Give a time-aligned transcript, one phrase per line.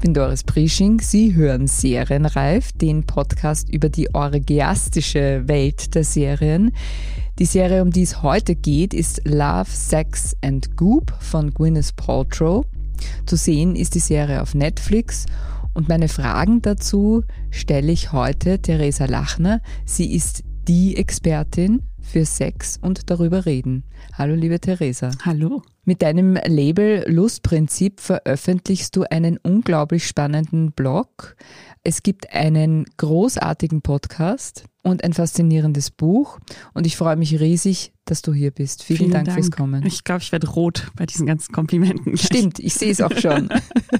[0.00, 0.98] Ich bin Doris Prisching.
[1.02, 6.72] Sie hören Serienreif, den Podcast über die orgiastische Welt der Serien.
[7.38, 12.64] Die Serie, um die es heute geht, ist Love, Sex and Goop von Gwyneth Paltrow.
[13.26, 15.26] Zu sehen ist die Serie auf Netflix
[15.74, 19.60] und meine Fragen dazu stelle ich heute Theresa Lachner.
[19.84, 23.84] Sie ist die Expertin für Sex und darüber reden.
[24.14, 25.10] Hallo, liebe Theresa.
[25.26, 25.60] Hallo.
[25.84, 31.36] Mit deinem Label Lustprinzip veröffentlichst du einen unglaublich spannenden Blog.
[31.82, 36.38] Es gibt einen großartigen Podcast und ein faszinierendes Buch.
[36.74, 38.82] Und ich freue mich riesig, dass du hier bist.
[38.82, 39.86] Vielen, Vielen Dank, Dank, fürs Kommen.
[39.86, 42.16] Ich glaube, ich werde rot bei diesen ganzen Komplimenten.
[42.18, 43.48] Stimmt, ich sehe es auch schon.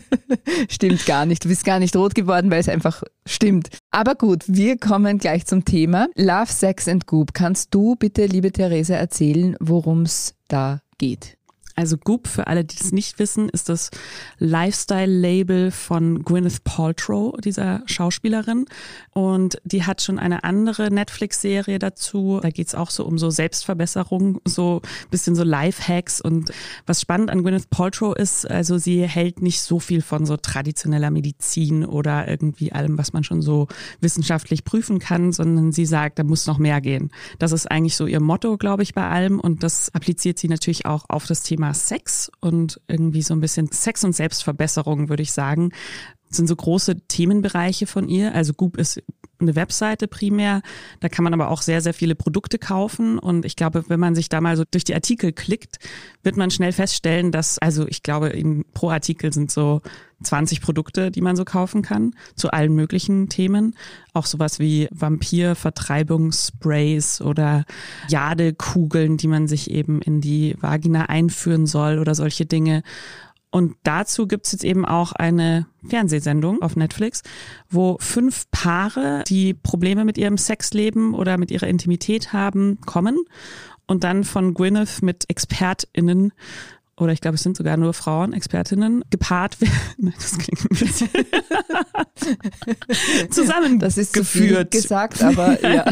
[0.68, 1.44] stimmt gar nicht.
[1.44, 3.70] Du bist gar nicht rot geworden, weil es einfach stimmt.
[3.90, 6.08] Aber gut, wir kommen gleich zum Thema.
[6.14, 7.32] Love, Sex and Goop.
[7.32, 11.38] Kannst du bitte, liebe Theresa, erzählen, worum es da geht?
[11.80, 13.90] Also Goop, für alle, die es nicht wissen, ist das
[14.38, 18.66] Lifestyle-Label von Gwyneth Paltrow, dieser Schauspielerin.
[19.14, 22.38] Und die hat schon eine andere Netflix-Serie dazu.
[22.42, 26.20] Da geht es auch so um so Selbstverbesserung, so bisschen so Life-Hacks.
[26.20, 26.52] Und
[26.84, 31.10] was spannend an Gwyneth Paltrow ist, also sie hält nicht so viel von so traditioneller
[31.10, 33.68] Medizin oder irgendwie allem, was man schon so
[34.02, 37.10] wissenschaftlich prüfen kann, sondern sie sagt, da muss noch mehr gehen.
[37.38, 39.40] Das ist eigentlich so ihr Motto, glaube ich, bei allem.
[39.40, 43.70] Und das appliziert sie natürlich auch auf das Thema Sex und irgendwie so ein bisschen
[43.70, 45.70] Sex und Selbstverbesserung, würde ich sagen,
[46.30, 48.34] sind so große Themenbereiche von ihr.
[48.34, 49.02] Also Goop ist
[49.40, 50.62] eine Webseite primär.
[51.00, 53.18] Da kann man aber auch sehr, sehr viele Produkte kaufen.
[53.18, 55.78] Und ich glaube, wenn man sich da mal so durch die Artikel klickt,
[56.22, 58.32] wird man schnell feststellen, dass, also ich glaube,
[58.74, 59.80] pro Artikel sind so
[60.22, 63.76] 20 Produkte, die man so kaufen kann, zu allen möglichen Themen.
[64.12, 67.64] Auch sowas wie Vampir-Vertreibungssprays oder
[68.08, 72.82] Jadekugeln, die man sich eben in die Vagina einführen soll oder solche Dinge.
[73.52, 77.22] Und dazu gibt's jetzt eben auch eine Fernsehsendung auf Netflix,
[77.68, 83.18] wo fünf Paare, die Probleme mit ihrem Sexleben oder mit ihrer Intimität haben, kommen
[83.86, 86.32] und dann von Gwyneth mit ExpertInnen
[87.00, 89.70] oder ich glaube, es sind sogar nur Frauen, Expertinnen, gepaart werden.
[90.20, 91.08] Das klingt ein bisschen
[93.30, 93.80] zusammengeführt.
[93.90, 95.84] Das ist viel gesagt, aber ja.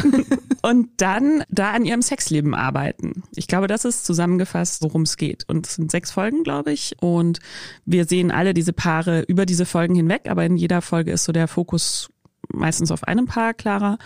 [0.62, 3.22] Und dann da an ihrem Sexleben arbeiten.
[3.34, 5.44] Ich glaube, das ist zusammengefasst, worum es geht.
[5.48, 6.96] Und es sind sechs Folgen, glaube ich.
[7.00, 7.40] Und
[7.84, 11.32] wir sehen alle diese Paare über diese Folgen hinweg, aber in jeder Folge ist so
[11.32, 12.10] der Fokus
[12.52, 13.98] meistens auf einem Paar klarer.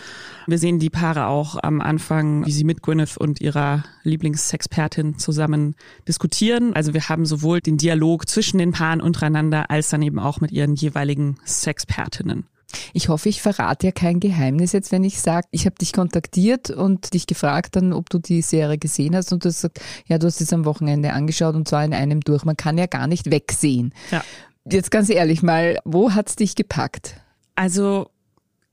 [0.47, 5.75] Wir sehen die Paare auch am Anfang, wie sie mit Gwyneth und ihrer Lieblingssexpertin zusammen
[6.07, 6.73] diskutieren.
[6.73, 10.51] Also wir haben sowohl den Dialog zwischen den Paaren untereinander als dann eben auch mit
[10.51, 12.45] ihren jeweiligen Sexpertinnen.
[12.93, 16.69] Ich hoffe, ich verrate ja kein Geheimnis jetzt, wenn ich sage, ich habe dich kontaktiert
[16.69, 20.17] und dich gefragt dann, ob du die Serie gesehen hast und du hast gesagt, ja,
[20.17, 22.45] du hast es am Wochenende angeschaut und zwar in einem durch.
[22.45, 23.93] Man kann ja gar nicht wegsehen.
[24.11, 24.23] Ja.
[24.69, 27.17] Jetzt ganz ehrlich mal, wo hat's dich gepackt?
[27.55, 28.09] Also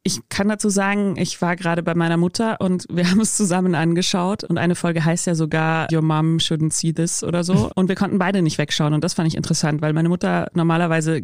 [0.02, 3.74] ich kann dazu sagen, ich war gerade bei meiner Mutter und wir haben es zusammen
[3.74, 7.70] angeschaut und eine Folge heißt ja sogar Your Mom shouldn't see this oder so.
[7.80, 11.20] Und wir konnten beide nicht wegschauen und das fand ich interessant, weil meine Mutter normalerweise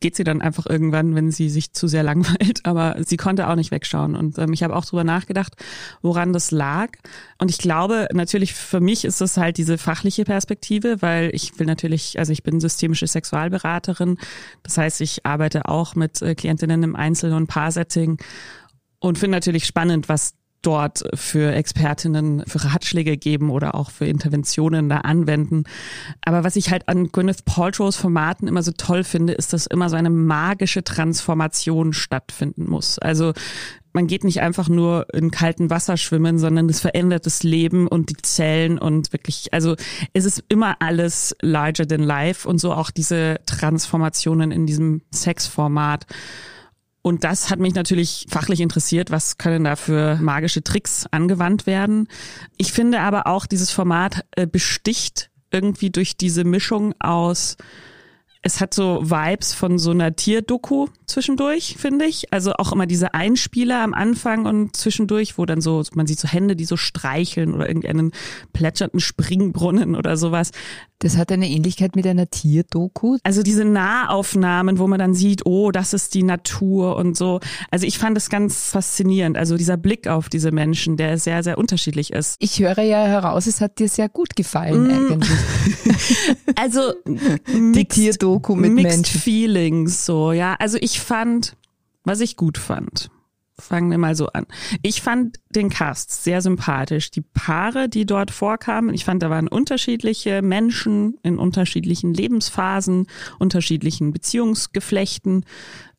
[0.00, 3.54] geht sie dann einfach irgendwann, wenn sie sich zu sehr langweilt, aber sie konnte auch
[3.54, 4.14] nicht wegschauen.
[4.14, 5.54] Und ähm, ich habe auch drüber nachgedacht,
[6.02, 6.90] woran das lag
[7.38, 11.66] und ich glaube natürlich für mich ist das halt diese fachliche Perspektive, weil ich will
[11.66, 14.18] natürlich, also ich bin systemische Sexualberaterin,
[14.62, 18.18] das heißt ich arbeite auch mit äh, Klientinnen im Einzel- und Paarsetting
[18.98, 20.34] und finde natürlich spannend, was
[20.66, 25.64] dort für Expertinnen für Ratschläge geben oder auch für Interventionen da anwenden.
[26.24, 29.88] Aber was ich halt an Gwyneth Paltrows Formaten immer so toll finde, ist, dass immer
[29.88, 32.98] so eine magische Transformation stattfinden muss.
[32.98, 33.32] Also
[33.92, 38.10] man geht nicht einfach nur in kaltem Wasser schwimmen, sondern es verändert das Leben und
[38.10, 39.74] die Zellen und wirklich, also
[40.12, 46.06] es ist immer alles larger than life und so auch diese Transformationen in diesem Sexformat.
[47.06, 52.08] Und das hat mich natürlich fachlich interessiert, was können da für magische Tricks angewandt werden.
[52.56, 57.58] Ich finde aber auch, dieses Format äh, besticht irgendwie durch diese Mischung aus
[58.46, 62.32] es hat so Vibes von so einer Tierdoku zwischendurch, finde ich.
[62.32, 66.28] Also auch immer diese Einspieler am Anfang und zwischendurch, wo dann so, man sieht so
[66.28, 68.12] Hände, die so streicheln oder irgendeinen
[68.52, 70.52] plätschernden Springbrunnen oder sowas.
[71.00, 73.18] Das hat eine Ähnlichkeit mit einer Tierdoku.
[73.24, 77.40] Also diese Nahaufnahmen, wo man dann sieht, oh, das ist die Natur und so.
[77.72, 79.36] Also ich fand das ganz faszinierend.
[79.36, 82.36] Also dieser Blick auf diese Menschen, der sehr, sehr unterschiedlich ist.
[82.38, 84.90] Ich höre ja heraus, es hat dir sehr gut gefallen mm.
[84.90, 85.38] eigentlich.
[86.56, 89.20] also die Tierdoku Doku mit Mixed Menschen.
[89.20, 90.56] Feelings so, ja.
[90.58, 91.56] Also ich fand,
[92.04, 93.10] was ich gut fand.
[93.58, 94.46] Fangen wir mal so an.
[94.82, 97.10] Ich fand den Cast sehr sympathisch.
[97.10, 103.06] Die Paare, die dort vorkamen, ich fand, da waren unterschiedliche Menschen in unterschiedlichen Lebensphasen,
[103.38, 105.46] unterschiedlichen Beziehungsgeflechten.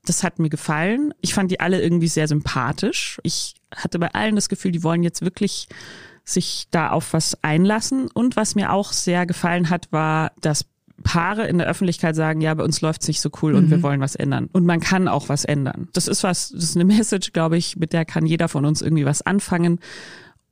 [0.06, 1.16] Das hat mir gefallen.
[1.22, 3.20] Ich fand die alle irgendwie sehr sympathisch.
[3.24, 5.68] Ich hatte bei allen das Gefühl, die wollen jetzt wirklich
[6.24, 8.08] sich da auf was einlassen.
[8.14, 10.66] Und was mir auch sehr gefallen hat, war das
[11.04, 13.84] Paare in der Öffentlichkeit sagen, ja, bei uns läuft's nicht so cool und wir mhm.
[13.84, 14.50] wollen was ändern.
[14.52, 15.90] Und man kann auch was ändern.
[15.94, 18.82] Das ist was, das ist eine Message, glaube ich, mit der kann jeder von uns
[18.82, 19.80] irgendwie was anfangen.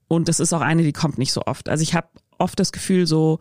[0.08, 1.68] Und das ist auch eine, die kommt nicht so oft.
[1.68, 2.08] Also ich habe
[2.38, 3.40] oft das Gefühl, so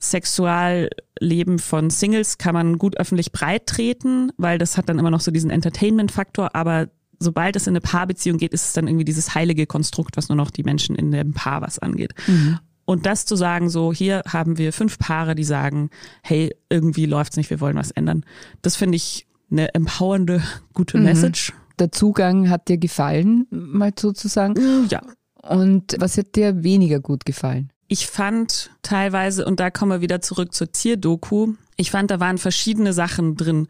[0.00, 5.20] Sexualleben von Singles kann man gut öffentlich breit treten, weil das hat dann immer noch
[5.20, 6.88] so diesen Entertainment-Faktor, aber
[7.20, 10.36] sobald es in eine Paarbeziehung geht, ist es dann irgendwie dieses heilige Konstrukt, was nur
[10.36, 12.14] noch die Menschen in dem Paar was angeht.
[12.26, 12.58] Mhm.
[12.84, 15.90] Und das zu sagen, so hier haben wir fünf Paare, die sagen,
[16.22, 18.24] hey, irgendwie läuft's nicht, wir wollen was ändern.
[18.60, 20.42] Das finde ich eine empowernde,
[20.74, 21.04] gute mhm.
[21.04, 21.52] Message.
[21.78, 24.88] Der Zugang hat dir gefallen, mal sozusagen.
[24.88, 25.02] Ja.
[25.42, 27.70] Und was hat dir weniger gut gefallen?
[27.88, 32.38] Ich fand teilweise, und da kommen wir wieder zurück zur Tierdoku, ich fand, da waren
[32.38, 33.66] verschiedene Sachen drin.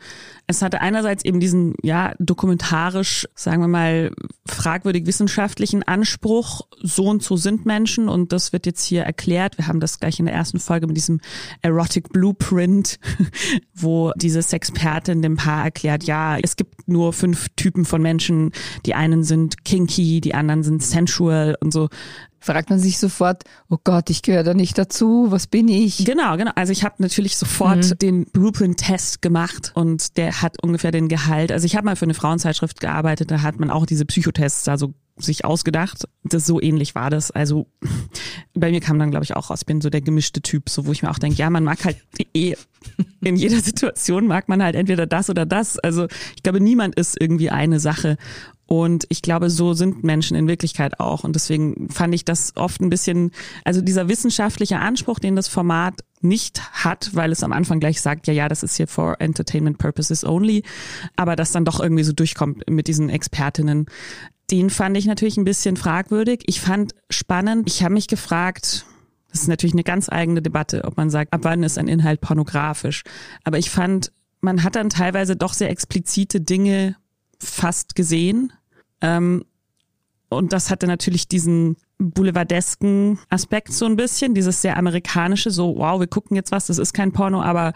[0.47, 4.11] Es hatte einerseits eben diesen, ja, dokumentarisch, sagen wir mal,
[4.47, 9.57] fragwürdig wissenschaftlichen Anspruch, so und so sind Menschen und das wird jetzt hier erklärt.
[9.57, 11.21] Wir haben das gleich in der ersten Folge mit diesem
[11.63, 12.99] Erotic Blueprint,
[13.75, 18.51] wo diese Sexpertin dem Paar erklärt, ja, es gibt nur fünf Typen von Menschen.
[18.85, 21.89] Die einen sind kinky, die anderen sind sensual und so
[22.43, 26.05] fragt man sich sofort, oh Gott, ich gehöre da nicht dazu, was bin ich?
[26.05, 26.51] Genau, genau.
[26.55, 27.99] Also ich habe natürlich sofort mhm.
[27.99, 31.53] den Blueprint-Test gemacht und der hat ungefähr den Gehalt.
[31.53, 34.93] Also ich habe mal für eine Frauenzeitschrift gearbeitet, da hat man auch diese Psychotests also
[35.17, 36.09] sich ausgedacht.
[36.25, 37.31] Das so ähnlich war das.
[37.31, 37.67] Also
[38.55, 40.87] bei mir kam dann, glaube ich, auch raus, ich bin so der gemischte Typ, so
[40.87, 41.99] wo ich mir auch denke, ja, man mag halt
[42.35, 42.57] eh
[43.21, 45.79] in jeder Situation mag man halt entweder das oder das.
[45.79, 46.07] Also
[46.37, 48.17] ich glaube, niemand ist irgendwie eine Sache.
[48.73, 51.25] Und ich glaube, so sind Menschen in Wirklichkeit auch.
[51.25, 53.31] Und deswegen fand ich das oft ein bisschen,
[53.67, 58.29] also dieser wissenschaftliche Anspruch, den das Format nicht hat, weil es am Anfang gleich sagt,
[58.29, 60.63] ja, ja, das ist hier for entertainment purposes only,
[61.17, 63.85] aber das dann doch irgendwie so durchkommt mit diesen Expertinnen.
[64.51, 66.41] Den fand ich natürlich ein bisschen fragwürdig.
[66.47, 67.69] Ich fand spannend.
[67.69, 68.87] Ich habe mich gefragt,
[69.31, 72.23] das ist natürlich eine ganz eigene Debatte, ob man sagt, ab wann ist ein Inhalt
[72.23, 73.03] pornografisch.
[73.45, 76.97] Aber ich fand, man hat dann teilweise doch sehr explizite Dinge
[77.39, 78.51] fast gesehen
[79.03, 79.45] ähm,
[80.31, 86.01] und das hatte natürlich diesen boulevardesken Aspekt so ein bisschen, dieses sehr amerikanische, so wow,
[86.01, 87.73] wir gucken jetzt was, das ist kein Porno, aber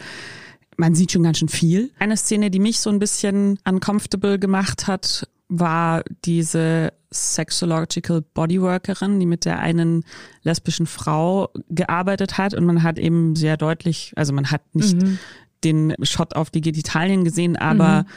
[0.75, 1.91] man sieht schon ganz schön viel.
[1.99, 9.25] Eine Szene, die mich so ein bisschen uncomfortable gemacht hat, war diese Sexological Bodyworkerin, die
[9.25, 10.03] mit der einen
[10.43, 15.19] lesbischen Frau gearbeitet hat und man hat eben sehr deutlich, also man hat nicht mhm.
[15.63, 18.07] den Shot auf die Genitalien gesehen, aber mhm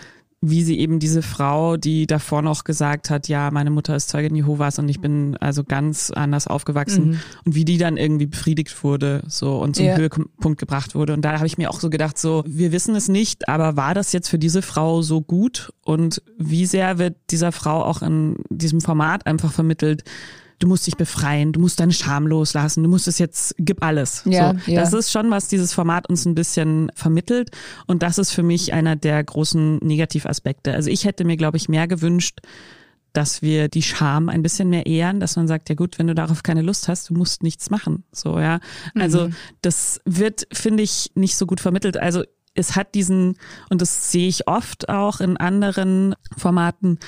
[0.43, 4.35] wie sie eben diese Frau, die davor noch gesagt hat, ja, meine Mutter ist Zeugin
[4.35, 7.21] Jehovas und ich bin also ganz anders aufgewachsen mhm.
[7.45, 9.97] und wie die dann irgendwie befriedigt wurde so und zum ja.
[9.97, 11.13] Höhepunkt gebracht wurde.
[11.13, 13.93] Und da habe ich mir auch so gedacht, so, wir wissen es nicht, aber war
[13.93, 18.37] das jetzt für diese Frau so gut und wie sehr wird dieser Frau auch in
[18.49, 20.05] diesem Format einfach vermittelt,
[20.61, 24.23] du musst dich befreien, du musst deine Scham loslassen, du musst es jetzt, gib alles.
[24.27, 24.81] Ja, so, ja.
[24.81, 27.51] Das ist schon, was dieses Format uns ein bisschen vermittelt.
[27.87, 30.73] Und das ist für mich einer der großen Negativaspekte.
[30.73, 32.41] Also ich hätte mir, glaube ich, mehr gewünscht,
[33.13, 36.15] dass wir die Scham ein bisschen mehr ehren, dass man sagt, ja gut, wenn du
[36.15, 38.05] darauf keine Lust hast, du musst nichts machen.
[38.13, 38.61] So, ja.
[38.95, 39.35] Also mhm.
[39.63, 41.97] das wird, finde ich, nicht so gut vermittelt.
[41.97, 42.23] Also
[42.55, 43.37] es hat diesen,
[43.71, 46.99] und das sehe ich oft auch in anderen Formaten,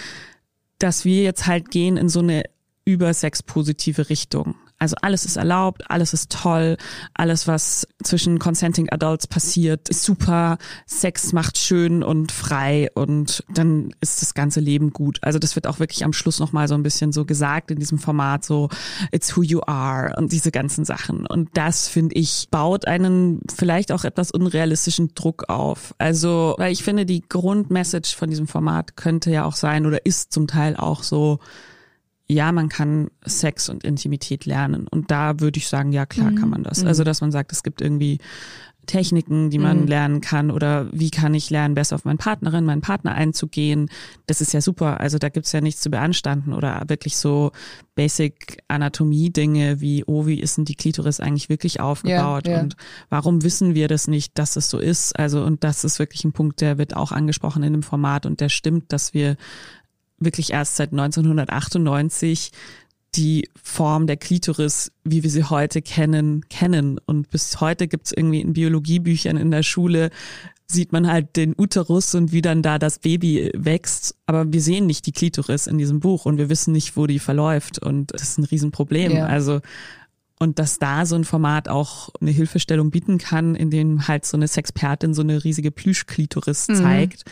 [0.78, 2.44] dass wir jetzt halt gehen in so eine
[2.84, 4.56] übersexpositive Richtung.
[4.82, 6.76] Also alles ist erlaubt, alles ist toll,
[7.14, 13.94] alles, was zwischen consenting adults passiert, ist super, Sex macht schön und frei und dann
[14.00, 15.20] ist das ganze Leben gut.
[15.22, 18.00] Also das wird auch wirklich am Schluss nochmal so ein bisschen so gesagt in diesem
[18.00, 18.70] Format, so
[19.12, 21.28] it's who you are und diese ganzen Sachen.
[21.28, 25.94] Und das, finde ich, baut einen vielleicht auch etwas unrealistischen Druck auf.
[25.98, 30.32] Also, weil ich finde, die Grundmessage von diesem Format könnte ja auch sein oder ist
[30.32, 31.38] zum Teil auch so,
[32.28, 34.86] ja, man kann Sex und Intimität lernen.
[34.88, 36.36] Und da würde ich sagen, ja, klar mhm.
[36.36, 36.84] kann man das.
[36.84, 38.18] Also, dass man sagt, es gibt irgendwie
[38.86, 39.86] Techniken, die man mhm.
[39.86, 43.88] lernen kann oder wie kann ich lernen, besser auf meinen Partnerin, meinen Partner einzugehen.
[44.26, 45.00] Das ist ja super.
[45.00, 47.52] Also da gibt's ja nichts zu beanstanden oder wirklich so
[47.94, 52.60] Basic Anatomie-Dinge wie, oh, wie ist denn die Klitoris eigentlich wirklich aufgebaut ja, ja.
[52.60, 52.76] und
[53.08, 55.16] warum wissen wir das nicht, dass es so ist?
[55.16, 58.40] Also und das ist wirklich ein Punkt, der wird auch angesprochen in dem Format und
[58.40, 59.36] der stimmt, dass wir
[60.24, 62.52] wirklich erst seit 1998
[63.14, 66.98] die Form der Klitoris, wie wir sie heute kennen, kennen.
[67.04, 70.10] Und bis heute gibt es irgendwie in Biologiebüchern in der Schule,
[70.66, 74.16] sieht man halt den Uterus und wie dann da das Baby wächst.
[74.24, 77.18] Aber wir sehen nicht die Klitoris in diesem Buch und wir wissen nicht, wo die
[77.18, 77.78] verläuft.
[77.78, 79.12] Und das ist ein Riesenproblem.
[79.12, 79.26] Ja.
[79.26, 79.60] Also
[80.38, 84.36] und dass da so ein Format auch eine Hilfestellung bieten kann, in dem halt so
[84.36, 86.74] eine Sexpertin so eine riesige Plüschklitoris mhm.
[86.74, 87.24] zeigt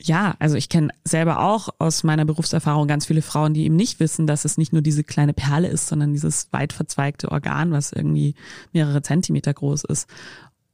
[0.00, 3.98] ja, also ich kenne selber auch aus meiner Berufserfahrung ganz viele Frauen, die eben nicht
[4.00, 7.92] wissen, dass es nicht nur diese kleine Perle ist, sondern dieses weit verzweigte Organ, was
[7.92, 8.34] irgendwie
[8.72, 10.08] mehrere Zentimeter groß ist.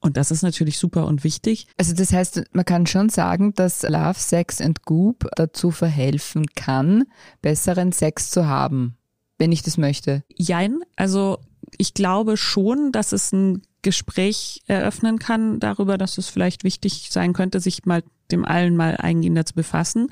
[0.01, 1.67] Und das ist natürlich super und wichtig.
[1.79, 7.05] Also das heißt, man kann schon sagen, dass Love, Sex and Goop dazu verhelfen kann,
[7.41, 8.99] besseren Sex zu haben,
[9.39, 10.23] wenn ich das möchte.
[10.29, 11.39] Jein, also
[11.79, 17.33] ich glaube schon, dass es ein Gespräch eröffnen kann darüber, dass es vielleicht wichtig sein
[17.33, 20.09] könnte, sich mal dem allen mal eingehender zu befassen.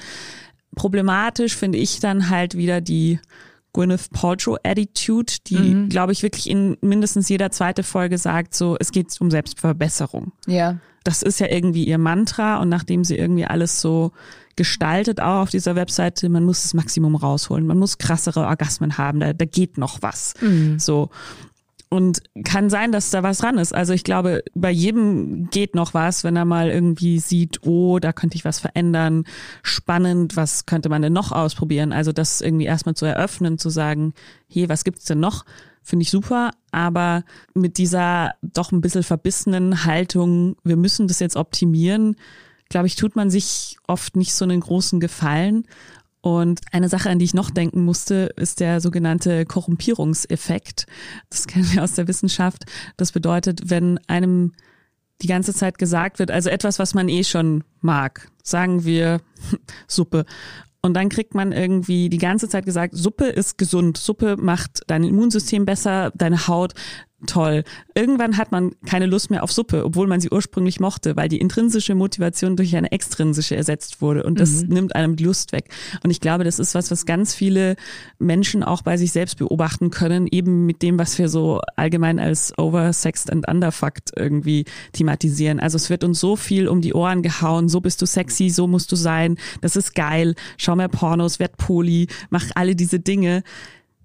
[0.77, 3.19] Problematisch finde ich dann halt wieder die
[3.73, 5.89] Gwyneth Paltrow Attitude, die, mhm.
[5.89, 10.33] glaube ich, wirklich in mindestens jeder zweite Folge sagt, so, es geht um Selbstverbesserung.
[10.47, 10.79] Ja.
[11.05, 14.13] Das ist ja irgendwie ihr Mantra und nachdem sie irgendwie alles so
[14.57, 19.21] gestaltet, auch auf dieser Webseite, man muss das Maximum rausholen, man muss krassere Orgasmen haben,
[19.21, 20.35] da, da geht noch was.
[20.41, 20.79] Mhm.
[20.79, 21.11] So.
[21.89, 23.75] Und kann sein, dass da was dran ist.
[23.75, 28.15] Also ich glaube, bei jedem geht noch was, wenn er mal irgendwie sieht, oh, da
[28.15, 29.25] könnte ich was verändern.
[29.63, 31.93] Spannend, was könnte man denn noch ausprobieren?
[31.93, 34.15] Also das irgendwie erstmal zu eröffnen, zu sagen,
[34.49, 35.45] hey, was gibt's denn noch?
[35.83, 36.53] Finde ich super.
[36.71, 42.17] Aber mit dieser doch ein bisschen verbissenen Haltung, wir müssen das jetzt optimieren,
[42.73, 45.69] glaube ich, tut man sich oft nicht so einen großen Gefallen.
[46.23, 50.87] Und eine Sache, an die ich noch denken musste, ist der sogenannte Korrumpierungseffekt.
[51.31, 52.65] Das kennen wir aus der Wissenschaft.
[52.97, 54.53] Das bedeutet, wenn einem
[55.21, 59.21] die ganze Zeit gesagt wird, also etwas, was man eh schon mag, sagen wir
[59.87, 60.25] Suppe.
[60.81, 65.05] Und dann kriegt man irgendwie die ganze Zeit gesagt, Suppe ist gesund, Suppe macht dein
[65.05, 66.75] Immunsystem besser, deine Haut
[67.27, 67.65] toll.
[67.95, 71.39] Irgendwann hat man keine Lust mehr auf Suppe, obwohl man sie ursprünglich mochte, weil die
[71.39, 74.69] intrinsische Motivation durch eine extrinsische ersetzt wurde und das mhm.
[74.69, 75.69] nimmt einem die Lust weg.
[76.03, 77.77] Und ich glaube, das ist was, was ganz viele
[78.19, 82.57] Menschen auch bei sich selbst beobachten können, eben mit dem, was wir so allgemein als
[82.59, 85.61] oversexed and underfucked irgendwie thematisieren.
[85.61, 88.67] Also es wird uns so viel um die Ohren gehauen, so bist du sexy, so
[88.67, 93.43] musst du sein, das ist geil, schau mehr Pornos, werd Poli, mach alle diese Dinge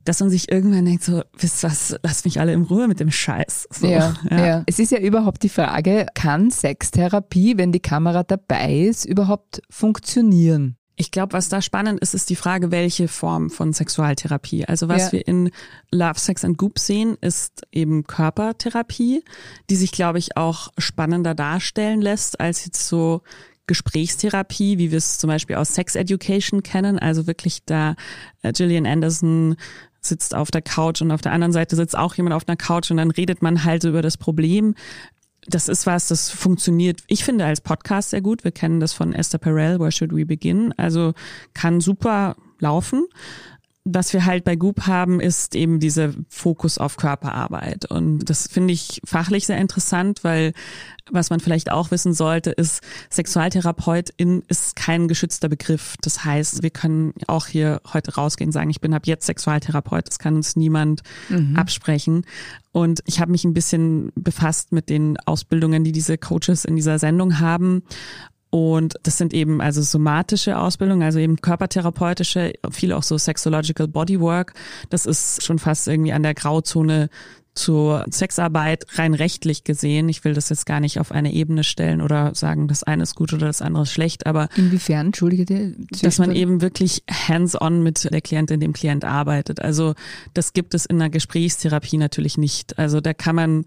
[0.08, 3.12] dass man sich irgendwann denkt, so, wisst was, lasst mich alle in Ruhe mit dem
[3.12, 3.68] Scheiß.
[3.72, 4.46] So, ja, ja.
[4.46, 4.64] ja.
[4.66, 10.78] Es ist ja überhaupt die Frage, kann Sextherapie, wenn die Kamera dabei ist, überhaupt funktionieren?
[10.96, 14.66] Ich glaube, was da spannend ist, ist die Frage, welche Form von Sexualtherapie.
[14.66, 15.12] Also was ja.
[15.12, 15.52] wir in
[15.92, 19.24] Love, Sex and Goop sehen, ist eben Körpertherapie,
[19.70, 23.22] die sich, glaube ich, auch spannender darstellen lässt als jetzt so
[23.68, 26.98] Gesprächstherapie, wie wir es zum Beispiel aus Sex Education kennen.
[26.98, 27.96] Also wirklich da
[28.42, 29.58] äh, Gillian Anderson
[30.08, 32.92] sitzt auf der Couch und auf der anderen Seite sitzt auch jemand auf einer Couch
[32.92, 34.76] und dann redet man halt über das Problem.
[35.48, 38.44] Das ist was, das funktioniert, ich finde, als Podcast sehr gut.
[38.44, 40.74] Wir kennen das von Esther Perel, Where Should We Begin?
[40.78, 41.14] Also
[41.54, 43.06] kann super laufen
[43.90, 47.86] was wir halt bei Goop haben, ist eben dieser Fokus auf Körperarbeit.
[47.86, 50.54] Und das finde ich fachlich sehr interessant, weil
[51.10, 55.96] was man vielleicht auch wissen sollte, ist, Sexualtherapeutin ist kein geschützter Begriff.
[56.02, 60.08] Das heißt, wir können auch hier heute rausgehen und sagen, ich bin ab jetzt Sexualtherapeut.
[60.08, 61.56] Das kann uns niemand mhm.
[61.56, 62.26] absprechen.
[62.74, 67.00] Und ich habe mich ein bisschen befasst mit den Ausbildungen, die diese Coaches in dieser
[67.00, 67.84] Sendung haben.
[68.50, 74.54] Und das sind eben also somatische Ausbildungen, also eben körpertherapeutische, viel auch so Sexological Bodywork.
[74.90, 77.10] Das ist schon fast irgendwie an der Grauzone
[77.58, 80.08] zur Sexarbeit rein rechtlich gesehen.
[80.10, 83.16] Ich will das jetzt gar nicht auf eine Ebene stellen oder sagen, das eine ist
[83.16, 88.10] gut oder das andere ist schlecht, aber inwiefern, entschuldige, dass man eben wirklich hands-on mit
[88.12, 89.62] der Klientin, dem Klient arbeitet.
[89.62, 89.96] Also
[90.34, 92.78] das gibt es in einer Gesprächstherapie natürlich nicht.
[92.78, 93.66] Also da kann man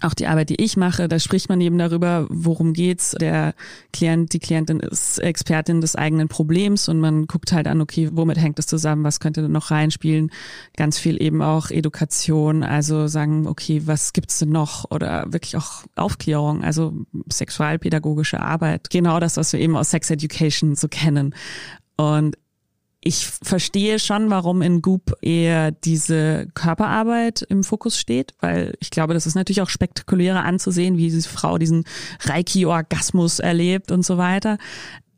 [0.00, 3.10] auch die Arbeit, die ich mache, da spricht man eben darüber, worum geht's.
[3.20, 3.54] Der
[3.92, 8.38] Klient, die Klientin ist Expertin des eigenen Problems und man guckt halt an, okay, womit
[8.38, 10.30] hängt es zusammen, was könnte noch reinspielen.
[10.76, 14.90] Ganz viel eben auch Education, also sagen, okay, was gibt's denn noch?
[14.90, 16.94] Oder wirklich auch Aufklärung, also
[17.30, 18.88] sexualpädagogische Arbeit.
[18.88, 21.34] Genau das, was wir eben aus Sex Education so kennen.
[21.96, 22.36] Und
[23.04, 29.12] ich verstehe schon, warum in Goop eher diese Körperarbeit im Fokus steht, weil ich glaube,
[29.12, 31.84] das ist natürlich auch spektakulärer anzusehen, wie diese Frau diesen
[32.20, 34.58] Reiki-Orgasmus erlebt und so weiter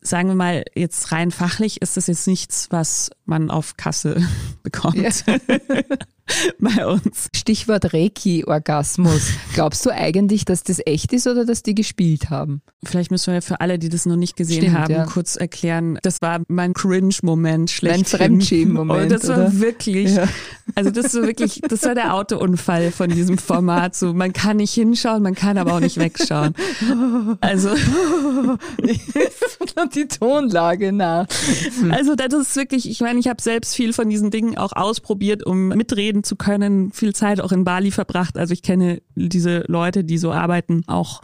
[0.06, 4.22] sagen wir mal, jetzt rein fachlich ist das jetzt nichts, was man auf Kasse
[4.62, 4.96] bekommt.
[4.96, 5.10] Ja.
[6.58, 7.28] Bei uns.
[7.34, 9.32] Stichwort Reiki-Orgasmus.
[9.54, 12.62] Glaubst du eigentlich, dass das echt ist oder dass die gespielt haben?
[12.84, 15.04] Vielleicht müssen wir ja für alle, die das noch nicht gesehen Stimmt, haben, ja.
[15.04, 15.98] kurz erklären.
[16.02, 17.96] Das war mein Cringe-Moment schlecht.
[17.96, 19.12] Mein Fremdschämen-Moment.
[19.12, 19.60] das war oder?
[19.60, 20.28] wirklich, ja.
[20.74, 23.94] also das war wirklich, das war der Autounfall von diesem Format.
[23.94, 26.54] So, man kann nicht hinschauen, man kann aber auch nicht wegschauen.
[27.40, 27.70] Also.
[29.94, 31.26] die Tonlage nach.
[31.90, 35.44] Also das ist wirklich, ich meine, ich habe selbst viel von diesen Dingen auch ausprobiert,
[35.44, 38.38] um mitreden zu können, viel Zeit auch in Bali verbracht.
[38.38, 41.22] Also ich kenne diese Leute, die so arbeiten, auch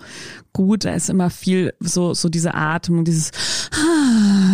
[0.52, 0.84] gut.
[0.84, 3.30] Da ist immer viel so, so diese Atmung, dieses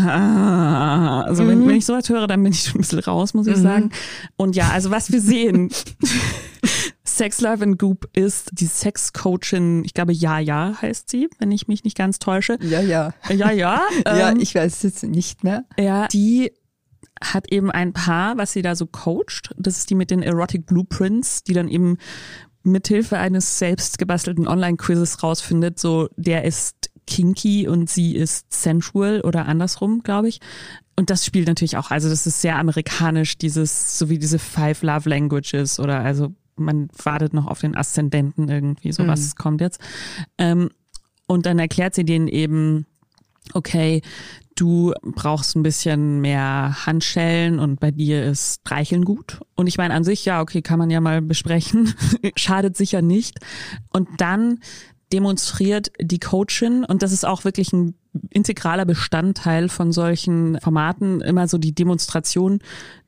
[0.07, 1.49] also mhm.
[1.49, 3.63] wenn, wenn ich sowas höre, dann bin ich schon ein bisschen raus, muss ich mhm.
[3.63, 3.91] sagen.
[4.37, 5.71] Und ja, also was wir sehen,
[7.05, 11.67] Sex Life and Goop ist die Sexcoachin, ich glaube Ja Ja heißt sie, wenn ich
[11.69, 12.59] mich nicht ganz täusche.
[12.61, 13.15] Ja Ja.
[13.31, 13.81] Ja Ja.
[14.05, 15.65] ja, ähm, ich weiß es jetzt nicht mehr.
[15.79, 16.53] Ja, die
[17.23, 19.55] hat eben ein Paar, was sie da so coacht.
[19.57, 21.99] Das ist die mit den Erotic Blueprints, die dann eben
[22.63, 29.47] mithilfe eines selbst gebastelten Online-Quizzes rausfindet, so der ist kinky und sie ist sensual oder
[29.47, 30.41] andersrum, glaube ich.
[30.97, 34.83] Und das spielt natürlich auch, also das ist sehr amerikanisch, dieses, so wie diese Five
[34.83, 39.39] Love Languages oder also man wartet noch auf den Aszendenten irgendwie, so was mhm.
[39.39, 39.81] kommt jetzt.
[40.39, 40.71] Ähm,
[41.27, 42.87] und dann erklärt sie denen eben,
[43.53, 44.01] okay,
[44.57, 49.41] du brauchst ein bisschen mehr Handschellen und bei dir ist Streicheln gut.
[49.55, 51.95] Und ich meine an sich, ja, okay, kann man ja mal besprechen,
[52.37, 53.39] schadet sicher nicht.
[53.91, 54.59] Und dann
[55.13, 57.95] demonstriert die Coachin und das ist auch wirklich ein
[58.31, 62.61] integraler Bestandteil von solchen Formaten, immer so die Demonstration,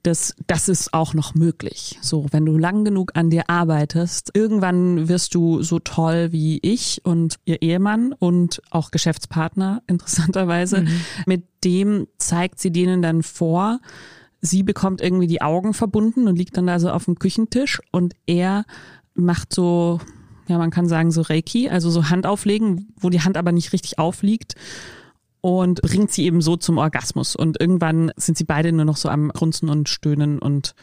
[0.03, 1.99] dass das ist auch noch möglich.
[2.01, 7.01] So, wenn du lang genug an dir arbeitest, irgendwann wirst du so toll wie ich
[7.05, 10.83] und ihr Ehemann und auch Geschäftspartner, interessanterweise.
[10.83, 11.01] Mhm.
[11.27, 13.81] Mit dem zeigt sie denen dann vor,
[14.41, 18.15] sie bekommt irgendwie die Augen verbunden und liegt dann da so auf dem Küchentisch und
[18.27, 18.65] er
[19.15, 20.01] macht so
[20.49, 23.73] ja, man kann sagen so Reiki, also so Hand auflegen, wo die Hand aber nicht
[23.73, 24.55] richtig aufliegt
[25.41, 27.37] und bringt sie eben so zum Orgasmus.
[27.37, 30.75] Und irgendwann sind sie beide nur noch so am Grunzen und Stöhnen und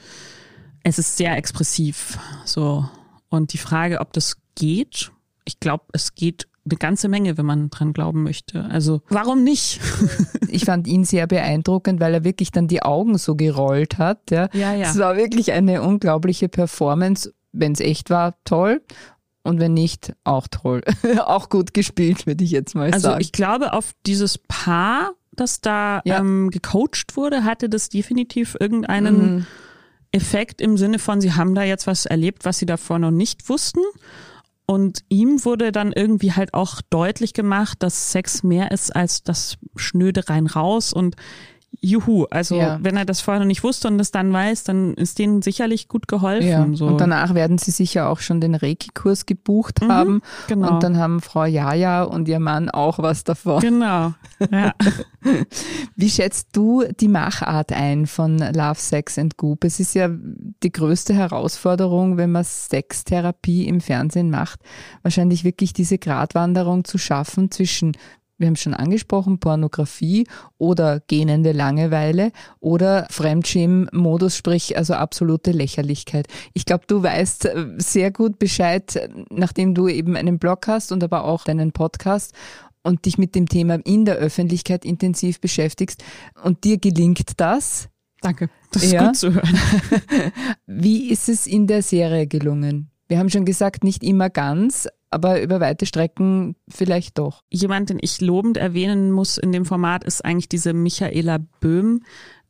[0.83, 2.19] es ist sehr expressiv.
[2.45, 2.87] So.
[3.29, 5.11] Und die Frage, ob das geht,
[5.45, 8.65] ich glaube, es geht eine ganze Menge, wenn man dran glauben möchte.
[8.65, 9.79] Also warum nicht?
[10.47, 14.31] ich fand ihn sehr beeindruckend, weil er wirklich dann die Augen so gerollt hat.
[14.31, 14.73] Ja, ja.
[14.73, 14.89] ja.
[14.89, 17.33] Es war wirklich eine unglaubliche Performance.
[17.51, 18.81] Wenn es echt war, toll.
[19.45, 20.81] Und wenn nicht, auch toll.
[21.23, 23.15] auch gut gespielt, würde ich jetzt mal also sagen.
[23.15, 26.19] Also ich glaube, auf dieses Paar, das da ja.
[26.19, 29.45] ähm, gecoacht wurde, hatte das definitiv irgendeinen mhm.
[30.11, 33.47] Effekt im Sinne von, sie haben da jetzt was erlebt, was sie davor noch nicht
[33.47, 33.81] wussten.
[34.65, 39.57] Und ihm wurde dann irgendwie halt auch deutlich gemacht, dass Sex mehr ist als das
[39.75, 41.15] Schnöde rein raus und
[41.81, 42.79] Juhu, also ja.
[42.81, 45.87] wenn er das vorher noch nicht wusste und es dann weiß, dann ist denen sicherlich
[45.87, 46.47] gut geholfen.
[46.47, 46.67] Ja.
[46.73, 46.87] So.
[46.87, 50.21] Und danach werden sie sicher auch schon den Reiki-Kurs gebucht mhm, haben.
[50.47, 50.73] Genau.
[50.73, 53.61] Und dann haben Frau Jaja und ihr Mann auch was davon.
[53.61, 54.13] Genau.
[54.51, 54.73] Ja.
[55.95, 59.63] Wie schätzt du die Machart ein von Love, Sex and Goop?
[59.63, 64.59] Es ist ja die größte Herausforderung, wenn man Sextherapie im Fernsehen macht,
[65.01, 67.93] wahrscheinlich wirklich diese Gratwanderung zu schaffen zwischen
[68.37, 76.27] wir haben es schon angesprochen, Pornografie oder gähnende Langeweile oder Fremdschirm-Modus, sprich also absolute Lächerlichkeit.
[76.53, 81.03] Ich glaube, du weißt äh, sehr gut Bescheid, nachdem du eben einen Blog hast und
[81.03, 82.33] aber auch deinen Podcast
[82.83, 86.03] und dich mit dem Thema in der Öffentlichkeit intensiv beschäftigst.
[86.43, 87.89] Und dir gelingt das.
[88.21, 89.07] Danke, das ist ja.
[89.07, 89.49] gut zu hören.
[90.67, 92.91] Wie ist es in der Serie gelungen?
[93.07, 97.41] Wir haben schon gesagt, nicht immer ganz, aber über weite Strecken vielleicht doch.
[97.49, 102.03] Jemand, den ich lobend erwähnen muss in dem Format, ist eigentlich diese Michaela Böhm,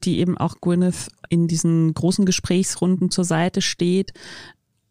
[0.03, 4.13] die eben auch Gwyneth in diesen großen Gesprächsrunden zur Seite steht.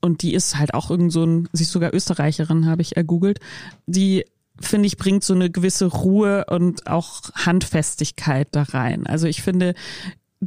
[0.00, 3.40] Und die ist halt auch irgend so ein, sie ist sogar Österreicherin, habe ich ergoogelt.
[3.86, 4.24] Die
[4.60, 9.04] finde ich, bringt so eine gewisse Ruhe und auch Handfestigkeit da rein.
[9.08, 9.74] Also ich finde,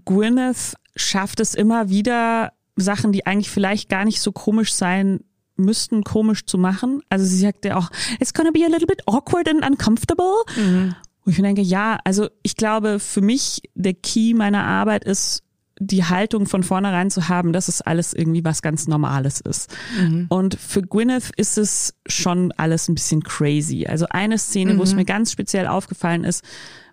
[0.05, 5.19] Gwyneth schafft es immer wieder, Sachen, die eigentlich vielleicht gar nicht so komisch sein
[5.58, 7.02] müssten, komisch zu machen.
[7.10, 7.89] Also sie sagt ja auch,
[8.20, 10.34] it's gonna be a little bit awkward and uncomfortable.
[10.56, 10.96] Mhm.
[11.26, 15.43] Und ich denke, ja, also ich glaube, für mich der Key meiner Arbeit ist,
[15.80, 19.70] die Haltung von vornherein zu haben, dass es alles irgendwie was ganz Normales ist.
[20.00, 20.26] Mhm.
[20.30, 23.86] Und für Gwyneth ist es schon alles ein bisschen crazy.
[23.88, 24.80] Also eine Szene, mhm.
[24.80, 25.00] wo es mhm.
[25.00, 26.43] mir ganz speziell aufgefallen ist,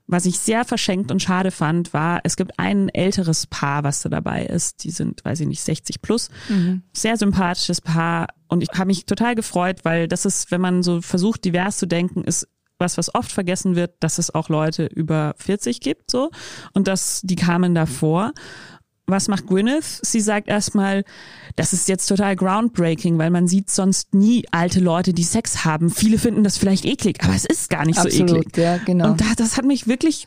[0.06, 4.10] Was ich sehr verschenkt und schade fand, war, es gibt ein älteres Paar, was da
[4.10, 4.84] dabei ist.
[4.84, 6.28] Die sind, weiß ich nicht, 60 plus.
[6.48, 6.82] Mhm.
[6.92, 8.28] Sehr sympathisches Paar.
[8.48, 11.86] Und ich habe mich total gefreut, weil das ist, wenn man so versucht, divers zu
[11.86, 12.46] denken, ist
[12.78, 16.30] was, was oft vergessen wird, dass es auch Leute über 40 gibt, so.
[16.72, 18.32] Und dass die kamen davor
[19.06, 20.00] was macht Gwyneth?
[20.02, 21.04] Sie sagt erstmal,
[21.56, 25.90] das ist jetzt total groundbreaking, weil man sieht sonst nie alte Leute, die Sex haben.
[25.90, 28.56] Viele finden das vielleicht eklig, aber es ist gar nicht Absolut, so eklig.
[28.56, 29.10] Ja, genau.
[29.10, 30.26] Und das, das hat mich wirklich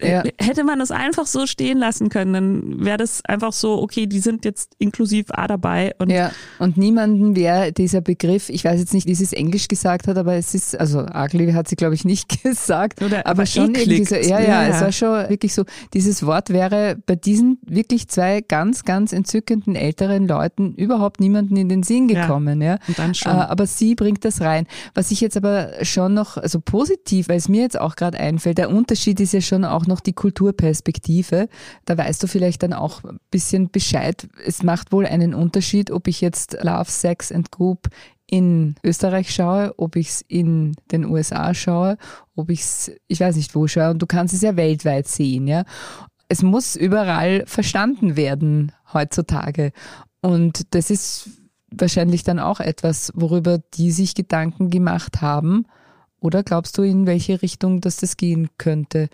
[0.00, 0.22] ja.
[0.40, 4.18] Hätte man das einfach so stehen lassen können, dann wäre das einfach so, okay, die
[4.18, 5.94] sind jetzt inklusiv A dabei.
[5.98, 9.68] Und ja, und niemanden wäre dieser Begriff, ich weiß jetzt nicht, wie sie es Englisch
[9.68, 13.30] gesagt hat, aber es ist, also ugly hat sie glaube ich nicht gesagt, Oder, aber,
[13.30, 13.88] aber schon eklig.
[13.88, 17.58] irgendwie so, ja, ja, ja, es war schon wirklich so, dieses Wort wäre bei diesen
[17.62, 22.74] wirklich zwei ganz, ganz entzückenden älteren Leuten überhaupt niemanden in den Sinn gekommen, ja.
[22.74, 22.78] ja.
[22.88, 23.32] Und dann schon.
[23.32, 24.66] Äh, aber sie bringt das rein.
[24.94, 28.58] Was ich jetzt aber schon noch, also positiv, weil es mir jetzt auch gerade einfällt,
[28.58, 31.48] der Unterschied ist ja schon auch auch noch die Kulturperspektive.
[31.84, 34.26] Da weißt du vielleicht dann auch ein bisschen Bescheid.
[34.44, 37.88] Es macht wohl einen Unterschied, ob ich jetzt Love, Sex and Group
[38.26, 41.98] in Österreich schaue, ob ich es in den USA schaue,
[42.34, 43.90] ob ich es, ich weiß nicht wo schaue.
[43.90, 45.64] Und du kannst es ja weltweit sehen, ja.
[46.28, 49.72] Es muss überall verstanden werden heutzutage.
[50.22, 51.28] Und das ist
[51.70, 55.66] wahrscheinlich dann auch etwas, worüber die sich Gedanken gemacht haben.
[56.24, 59.10] Oder glaubst du, in welche Richtung dass das gehen könnte?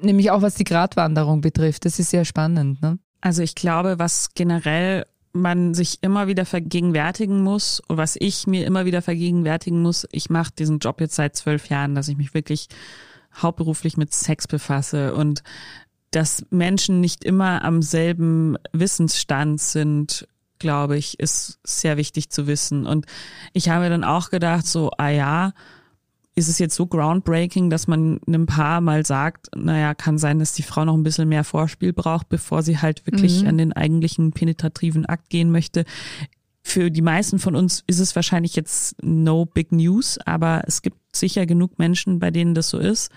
[0.00, 1.84] Nämlich auch was die Gratwanderung betrifft.
[1.84, 2.82] Das ist sehr spannend.
[2.82, 2.98] Ne?
[3.20, 8.66] Also ich glaube, was generell man sich immer wieder vergegenwärtigen muss und was ich mir
[8.66, 12.34] immer wieder vergegenwärtigen muss, ich mache diesen Job jetzt seit zwölf Jahren, dass ich mich
[12.34, 12.68] wirklich
[13.36, 15.42] hauptberuflich mit Sex befasse und
[16.10, 20.26] dass Menschen nicht immer am selben Wissensstand sind,
[20.58, 22.86] glaube ich, ist sehr wichtig zu wissen.
[22.86, 23.06] Und
[23.52, 25.52] ich habe dann auch gedacht, so, ah ja,
[26.38, 30.54] ist es jetzt so groundbreaking, dass man einem Paar mal sagt, naja, kann sein, dass
[30.54, 33.48] die Frau noch ein bisschen mehr Vorspiel braucht, bevor sie halt wirklich mhm.
[33.48, 35.84] an den eigentlichen penetrativen Akt gehen möchte.
[36.62, 40.98] Für die meisten von uns ist es wahrscheinlich jetzt no big news, aber es gibt
[41.14, 43.10] sicher genug Menschen, bei denen das so ist.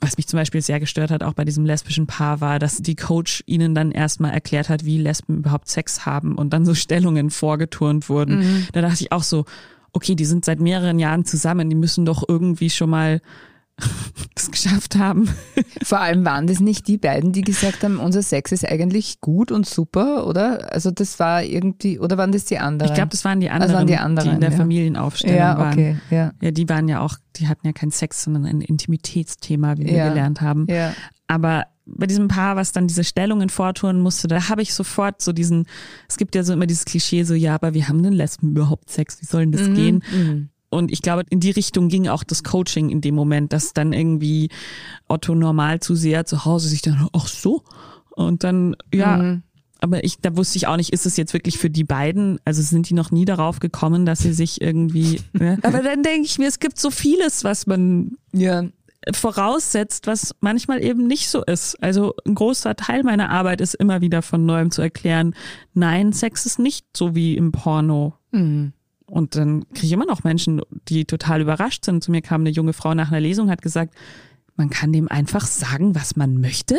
[0.00, 2.96] Was mich zum Beispiel sehr gestört hat, auch bei diesem lesbischen Paar, war, dass die
[2.96, 7.30] Coach ihnen dann erstmal erklärt hat, wie Lesben überhaupt Sex haben und dann so Stellungen
[7.30, 8.38] vorgeturnt wurden.
[8.38, 8.68] Mhm.
[8.72, 9.44] Da dachte ich auch so,
[9.94, 13.20] okay, die sind seit mehreren Jahren zusammen, die müssen doch irgendwie schon mal
[14.34, 15.28] das geschafft haben.
[15.82, 19.50] Vor allem waren das nicht die beiden, die gesagt haben, unser Sex ist eigentlich gut
[19.50, 20.72] und super, oder?
[20.72, 22.90] Also das war irgendwie, oder waren das die anderen?
[22.90, 24.56] Ich glaube, das waren die anderen, also waren die, anderen die in der ja.
[24.56, 25.72] Familienaufstellung ja, waren.
[25.72, 26.32] Okay, ja.
[26.40, 29.96] ja, die waren ja auch, die hatten ja kein Sex, sondern ein Intimitätsthema, wie wir
[29.96, 30.66] ja, gelernt haben.
[30.68, 30.92] Ja.
[31.26, 35.32] Aber bei diesem Paar, was dann diese Stellungen vortun musste, da habe ich sofort so
[35.32, 35.66] diesen,
[36.08, 38.90] es gibt ja so immer dieses Klischee, so ja, aber wie haben denn Lesben überhaupt
[38.90, 39.20] Sex?
[39.20, 40.04] Wie soll denn das Mhm, gehen?
[40.12, 40.48] mhm.
[40.74, 43.92] Und ich glaube, in die Richtung ging auch das Coaching in dem Moment, dass dann
[43.92, 44.50] irgendwie
[45.08, 47.62] Otto normal zu sehr zu Hause sich dann, ach so.
[48.10, 49.42] Und dann, ja, Mhm.
[49.80, 52.38] aber ich, da wusste ich auch nicht, ist es jetzt wirklich für die beiden?
[52.44, 55.20] Also sind die noch nie darauf gekommen, dass sie sich irgendwie.
[55.32, 55.58] Ne?
[55.62, 58.64] Aber dann denke ich mir, es gibt so vieles, was man Ja,
[59.12, 61.76] voraussetzt, was manchmal eben nicht so ist.
[61.82, 65.34] Also ein großer Teil meiner Arbeit ist immer wieder von neuem zu erklären,
[65.74, 68.14] nein, Sex ist nicht so wie im Porno.
[68.32, 68.72] mhm.
[69.06, 72.02] Und dann kriege ich immer noch Menschen, die total überrascht sind.
[72.02, 73.94] Zu mir kam eine junge Frau nach einer Lesung, hat gesagt,
[74.56, 76.76] man kann dem einfach sagen, was man möchte.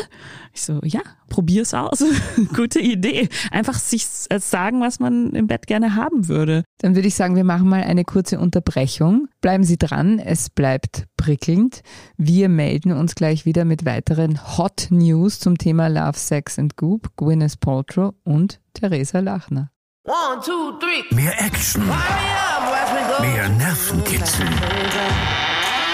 [0.54, 2.04] Ich so, ja, probier's aus.
[2.56, 3.28] Gute Idee.
[3.52, 6.64] Einfach sich sagen, was man im Bett gerne haben würde.
[6.80, 9.28] Dann würde ich sagen, wir machen mal eine kurze Unterbrechung.
[9.42, 11.82] Bleiben Sie dran, es bleibt prickelnd.
[12.18, 17.16] Wir melden uns gleich wieder mit weiteren Hot News zum Thema Love, Sex and Goop,
[17.18, 19.70] Gwyneth Paltrow und Theresa Lachner.
[20.08, 21.04] One, two, three.
[21.16, 24.46] Mehr Action, mehr Nervenkitzel,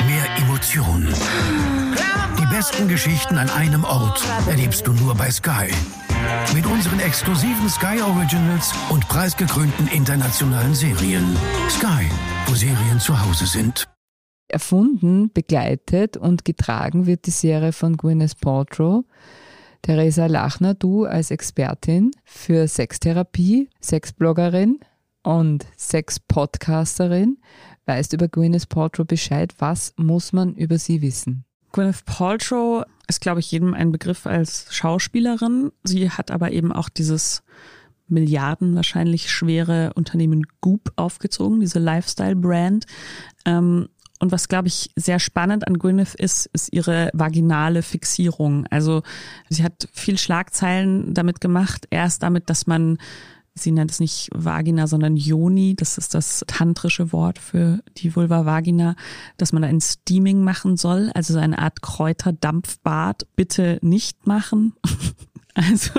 [0.06, 1.08] mehr Emotionen.
[2.38, 5.72] Die besten Geschichten an einem Ort erlebst du nur bei Sky.
[6.54, 11.38] Mit unseren exklusiven Sky Originals und preisgekrönten internationalen Serien.
[11.70, 12.12] Sky,
[12.48, 13.88] wo Serien zu Hause sind.
[14.50, 19.06] Erfunden, begleitet und getragen wird die Serie von Gwyneth Paltrow.
[19.82, 24.80] Theresa Lachner, du als Expertin für Sextherapie, Sexbloggerin
[25.24, 27.38] und Sexpodcasterin,
[27.86, 29.54] weißt über Gwyneth Paltrow Bescheid.
[29.60, 31.46] Was muss man über sie wissen?
[31.72, 35.72] Gwyneth Paltrow ist, glaube ich, jedem ein Begriff als Schauspielerin.
[35.84, 37.44] Sie hat aber eben auch dieses
[38.08, 42.86] Milliarden wahrscheinlich schwere Unternehmen Goop aufgezogen, diese Lifestyle-Brand.
[43.46, 43.88] Ähm,
[44.22, 48.68] und was, glaube ich, sehr spannend an Gwyneth ist, ist ihre vaginale Fixierung.
[48.70, 49.02] Also
[49.50, 51.88] sie hat viel Schlagzeilen damit gemacht.
[51.90, 53.00] Erst damit, dass man
[53.56, 58.46] sie nennt es nicht Vagina, sondern Yoni, das ist das tantrische Wort für die Vulva
[58.46, 58.96] Vagina,
[59.38, 63.28] dass man da ein Steaming machen soll, also so eine Art Kräuterdampfbad.
[63.36, 64.74] Bitte nicht machen.
[65.70, 65.92] Also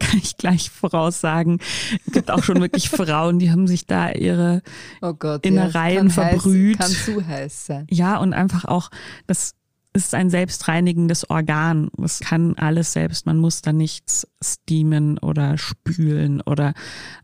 [0.00, 1.58] kann ich gleich voraussagen,
[2.06, 4.62] es gibt auch schon wirklich Frauen, die haben sich da ihre
[5.00, 6.80] Oh Gott, Innereien ja, kann verbrüht.
[6.80, 7.86] Heiß, kann zu heiß sein.
[7.88, 8.90] Ja, und einfach auch,
[9.28, 9.54] das
[9.92, 11.90] ist ein selbstreinigendes Organ.
[11.96, 13.26] Das kann alles selbst.
[13.26, 16.74] Man muss da nichts steamen oder spülen oder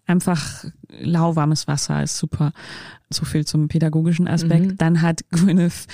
[0.05, 2.53] einfach lauwarmes Wasser ist super.
[3.09, 4.67] So viel zum pädagogischen Aspekt.
[4.67, 4.79] Mhm.
[4.79, 5.87] Dann hat Gwyneth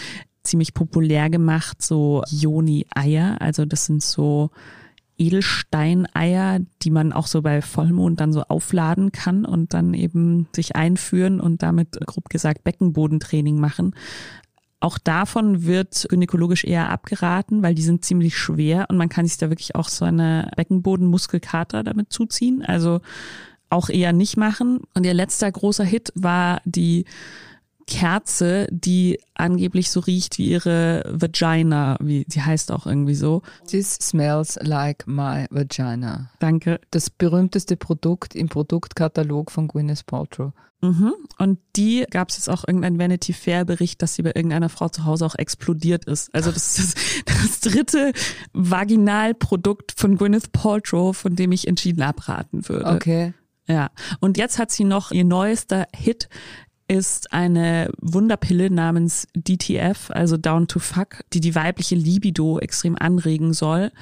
[0.44, 3.36] ziemlich populär gemacht, so Joni-Eier.
[3.40, 4.50] Also das sind so
[5.22, 10.74] Edelsteineier, die man auch so bei Vollmond dann so aufladen kann und dann eben sich
[10.74, 13.94] einführen und damit grob gesagt Beckenbodentraining machen.
[14.80, 19.38] Auch davon wird gynäkologisch eher abgeraten, weil die sind ziemlich schwer und man kann sich
[19.38, 22.64] da wirklich auch so eine Beckenbodenmuskelkater damit zuziehen.
[22.64, 23.00] Also
[23.70, 24.80] auch eher nicht machen.
[24.92, 27.04] Und ihr letzter großer Hit war die
[27.86, 33.42] Kerze, die angeblich so riecht wie ihre Vagina, wie sie heißt auch irgendwie so.
[33.66, 36.30] This smells like my vagina.
[36.38, 36.80] Danke.
[36.90, 40.52] Das berühmteste Produkt im Produktkatalog von Gwyneth Paltrow.
[40.82, 41.14] Mhm.
[41.38, 44.88] Und die gab es jetzt auch irgendein Vanity Fair Bericht, dass sie bei irgendeiner Frau
[44.88, 46.34] zu Hause auch explodiert ist.
[46.34, 47.24] Also das ist das,
[47.60, 48.12] das dritte
[48.52, 52.86] Vaginalprodukt von Gwyneth Paltrow, von dem ich entschieden abraten würde.
[52.86, 53.32] Okay.
[53.68, 53.90] Ja.
[54.18, 56.28] Und jetzt hat sie noch ihr neuester Hit
[56.92, 63.54] ist eine Wunderpille namens DTF, also Down to Fuck, die die weibliche Libido extrem anregen
[63.54, 63.92] soll.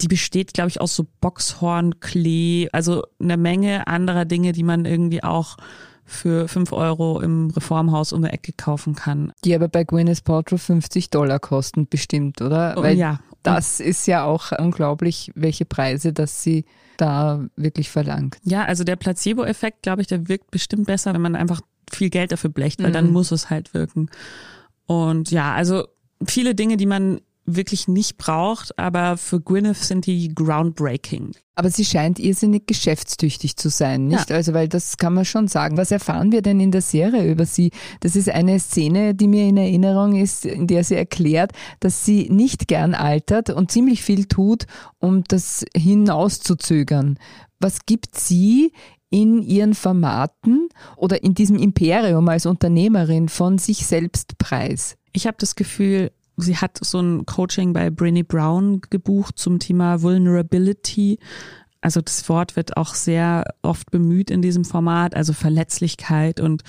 [0.00, 4.84] Die besteht, glaube ich, aus so Boxhorn, Klee, also eine Menge anderer Dinge, die man
[4.84, 5.56] irgendwie auch
[6.04, 9.32] für fünf Euro im Reformhaus um die Ecke kaufen kann.
[9.44, 12.74] Die aber bei Gwyneth Paltrow 50 Dollar kosten, bestimmt, oder?
[12.76, 13.20] Oh, Weil ja.
[13.44, 16.64] das ist ja auch unglaublich, welche Preise, dass sie
[16.96, 18.38] da wirklich verlangt.
[18.42, 21.60] Ja, also der Placebo-Effekt, glaube ich, der wirkt bestimmt besser, wenn man einfach
[21.92, 23.12] viel Geld dafür blecht, weil dann Mhm.
[23.12, 24.08] muss es halt wirken.
[24.86, 25.84] Und ja, also
[26.26, 31.32] viele Dinge, die man wirklich nicht braucht, aber für Gwyneth sind die groundbreaking.
[31.56, 34.30] Aber sie scheint irrsinnig geschäftstüchtig zu sein, nicht?
[34.30, 34.36] Ja.
[34.36, 35.76] Also, weil das kann man schon sagen.
[35.76, 37.70] Was erfahren wir denn in der Serie über sie?
[38.00, 42.30] Das ist eine Szene, die mir in Erinnerung ist, in der sie erklärt, dass sie
[42.30, 44.64] nicht gern altert und ziemlich viel tut,
[44.98, 47.18] um das hinauszuzögern.
[47.60, 48.72] Was gibt sie
[49.14, 54.96] in ihren Formaten oder in diesem Imperium als Unternehmerin von sich selbst preis?
[55.12, 60.02] Ich habe das Gefühl, sie hat so ein Coaching bei Brené Brown gebucht zum Thema
[60.02, 61.20] Vulnerability.
[61.80, 66.64] Also das Wort wird auch sehr oft bemüht in diesem Format, also Verletzlichkeit und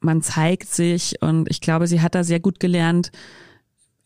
[0.00, 3.10] man zeigt sich und ich glaube, sie hat da sehr gut gelernt,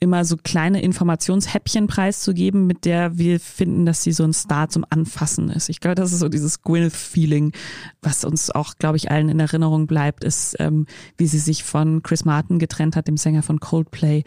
[0.00, 4.86] immer so kleine Informationshäppchen preiszugeben, mit der wir finden, dass sie so ein Star zum
[4.88, 5.68] Anfassen ist.
[5.68, 7.52] Ich glaube, das ist so dieses Gwyneth-Feeling,
[8.00, 10.86] was uns auch, glaube ich, allen in Erinnerung bleibt, ist, ähm,
[11.18, 14.24] wie sie sich von Chris Martin getrennt hat, dem Sänger von Coldplay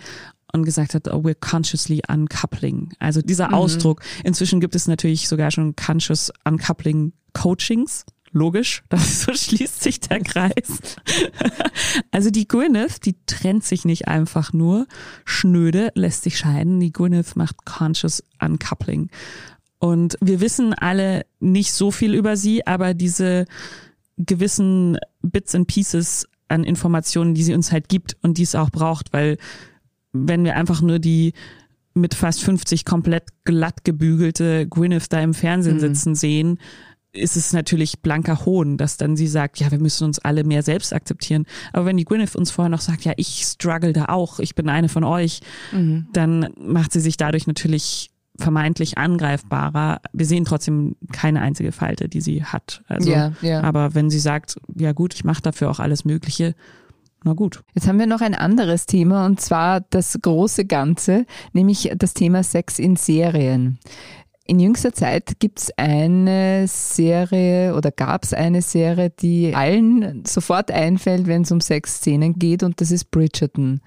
[0.54, 2.94] und gesagt hat, oh, we're consciously uncoupling.
[3.00, 4.02] Also dieser Ausdruck.
[4.24, 8.06] Inzwischen gibt es natürlich sogar schon conscious uncoupling Coachings.
[8.34, 10.98] Logisch, das so schließt sich der Kreis.
[12.12, 14.88] Also die Gwyneth, die trennt sich nicht einfach nur
[15.24, 16.80] schnöde, lässt sich scheiden.
[16.80, 19.10] Die Gwyneth macht conscious uncoupling.
[19.78, 23.46] Und wir wissen alle nicht so viel über sie, aber diese
[24.18, 28.70] gewissen Bits and Pieces an Informationen, die sie uns halt gibt und die es auch
[28.70, 29.38] braucht, weil
[30.12, 31.34] wenn wir einfach nur die
[31.94, 36.60] mit fast 50 komplett glatt gebügelte Gwyneth da im Fernsehen sitzen sehen,
[37.14, 40.64] ist es natürlich blanker Hohn, dass dann sie sagt, ja, wir müssen uns alle mehr
[40.64, 41.46] selbst akzeptieren.
[41.72, 44.68] Aber wenn die Gwyneth uns vorher noch sagt, ja, ich struggle da auch, ich bin
[44.68, 45.42] eine von euch,
[46.12, 50.02] dann macht sie sich dadurch natürlich vermeintlich angreifbarer.
[50.12, 52.84] Wir sehen trotzdem keine einzige Falte, die sie hat.
[52.88, 53.62] Also, Ja, ja.
[53.62, 56.56] Aber wenn sie sagt, ja gut, ich mache dafür auch alles Mögliche,
[57.26, 57.64] na gut.
[57.74, 62.44] Jetzt haben wir noch ein anderes Thema und zwar das große Ganze, nämlich das Thema
[62.44, 63.80] Sex in Serien.
[64.46, 70.70] In jüngster Zeit gibt es eine Serie oder gab es eine Serie, die allen sofort
[70.70, 73.80] einfällt, wenn es um Sexszenen geht und das ist Bridgerton.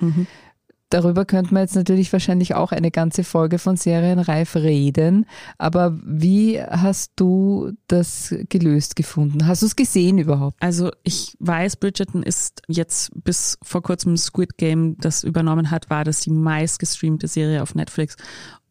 [0.89, 5.27] Darüber könnte man jetzt natürlich wahrscheinlich auch eine ganze Folge von Serienreif reden.
[5.59, 9.49] Aber wie hast du das gelöst gefunden?
[9.49, 10.63] Hast du es gesehen überhaupt?
[10.63, 16.05] Also ich weiß, Bridgerton ist jetzt bis vor kurzem Squid Game das übernommen hat, war
[16.05, 18.17] das die meistgestreamte Serie auf Netflix.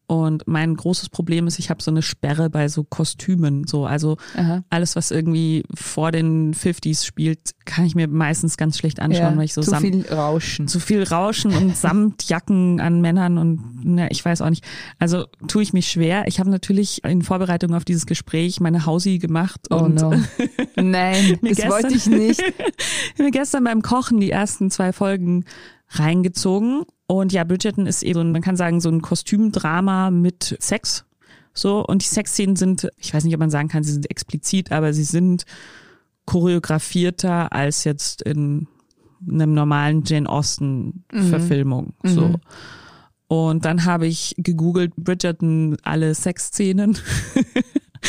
[0.08, 3.66] Und mein großes Problem ist, ich habe so eine Sperre bei so Kostümen.
[3.66, 4.62] So, also Aha.
[4.70, 9.36] alles, was irgendwie vor den 50s spielt, kann ich mir meistens ganz schlecht anschauen, Ja,
[9.36, 10.68] weil ich so zu Sam- viel Rauschen.
[10.68, 14.64] zu viel Rauschen und Samtjacken an Männern und ne, ich weiß auch nicht.
[15.00, 16.24] Also tue ich mich schwer.
[16.28, 20.10] Ich habe natürlich in Vorbereitung auf dieses Gespräch meine Hausi gemacht Oh und no.
[20.76, 22.40] Nein, das gestern- wollte ich nicht.
[22.40, 22.46] ich
[23.14, 25.44] habe mir gestern beim Kochen die ersten zwei Folgen
[25.90, 26.82] reingezogen.
[27.06, 31.04] Und ja, Bridgerton ist eben, man kann sagen, so ein Kostümdrama mit Sex.
[31.52, 34.72] So, und die Sexszenen sind, ich weiß nicht, ob man sagen kann, sie sind explizit,
[34.72, 35.44] aber sie sind
[36.26, 38.66] choreografierter als jetzt in
[39.26, 41.94] einem normalen Jane Austen-Verfilmung.
[42.02, 42.34] So.
[43.28, 46.98] Und dann habe ich gegoogelt, Bridgerton, alle Sexszenen.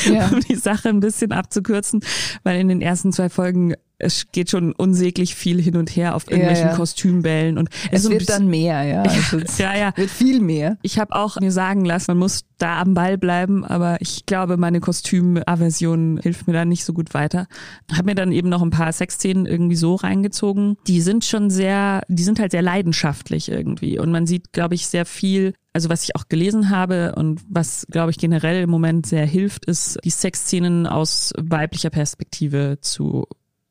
[0.06, 0.28] Ja.
[0.28, 2.02] um die Sache ein bisschen abzukürzen,
[2.44, 6.30] weil in den ersten zwei Folgen es geht schon unsäglich viel hin und her auf
[6.30, 6.76] irgendwelchen ja.
[6.76, 9.02] Kostümbällen und Es ein wird bisschen- dann mehr, ja.
[9.04, 9.94] Also es ja, ja.
[9.96, 10.78] wird viel mehr.
[10.84, 14.58] Ich habe auch mir sagen lassen, man muss da am Ball bleiben, aber ich glaube,
[14.58, 17.48] meine Kostümaversion hilft mir da nicht so gut weiter.
[17.92, 20.78] Habe mir dann eben noch ein paar Sexszenen irgendwie so reingezogen.
[20.88, 24.88] Die sind schon sehr, die sind halt sehr leidenschaftlich irgendwie und man sieht, glaube ich,
[24.88, 25.54] sehr viel.
[25.74, 29.66] Also was ich auch gelesen habe und was, glaube ich, generell im Moment sehr hilft,
[29.66, 33.28] ist, die Sexszenen aus weiblicher Perspektive zu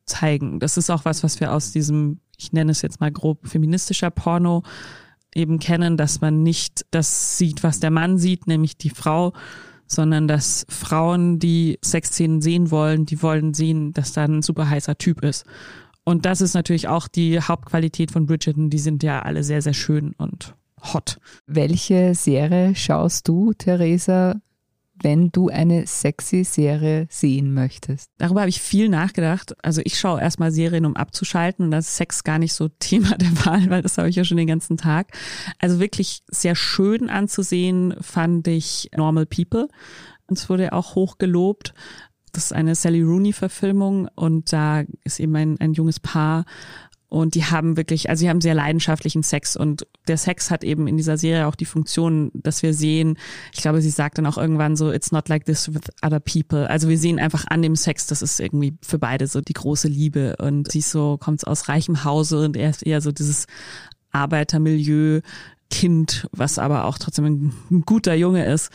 [0.07, 0.61] zeigen.
[0.61, 4.11] Das ist auch was, was wir aus diesem, ich nenne es jetzt mal grob feministischer
[4.11, 4.63] Porno
[5.35, 9.35] eben kennen, dass man nicht das sieht, was der Mann sieht, nämlich die Frau,
[9.87, 14.97] sondern dass Frauen, die Sexszenen sehen wollen, die wollen sehen, dass da ein super heißer
[14.99, 15.45] Typ ist.
[16.05, 18.71] Und das ist natürlich auch die Hauptqualität von Bridgerton.
[18.71, 21.19] Die sind ja alle sehr, sehr schön und hot.
[21.47, 24.37] Welche Serie schaust du, Theresa,
[25.03, 28.11] wenn du eine sexy Serie sehen möchtest?
[28.19, 29.55] Darüber habe ich viel nachgedacht.
[29.63, 33.17] Also ich schaue erstmal Serien, um abzuschalten und da ist Sex gar nicht so Thema
[33.17, 35.09] der Wahl, weil das habe ich ja schon den ganzen Tag.
[35.59, 39.69] Also wirklich sehr schön anzusehen fand ich Normal People.
[40.29, 41.75] Und es wurde auch hoch gelobt.
[42.33, 46.45] Das ist eine Sally Rooney Verfilmung und da ist eben ein, ein junges Paar
[47.09, 50.89] und die haben wirklich, also sie haben sehr leidenschaftlichen Sex und der Sex hat eben
[50.89, 53.17] in dieser Serie auch die Funktion, dass wir sehen,
[53.53, 56.69] ich glaube, sie sagt dann auch irgendwann so, it's not like this with other people.
[56.69, 59.89] Also wir sehen einfach an dem Sex, das ist irgendwie für beide so die große
[59.89, 63.47] Liebe und sie ist so, kommt aus reichem Hause und er ist eher so dieses
[64.11, 65.21] Arbeitermilieu
[65.71, 68.71] Kind, was aber auch trotzdem ein, ein guter Junge ist.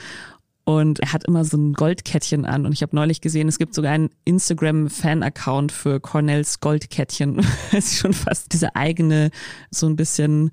[0.77, 2.65] Und er hat immer so ein Goldkettchen an.
[2.65, 7.45] Und ich habe neulich gesehen, es gibt sogar einen Instagram-Fan-Account für Cornells Goldkettchen.
[7.71, 9.31] Es ist schon fast diese eigene,
[9.69, 10.51] so ein bisschen,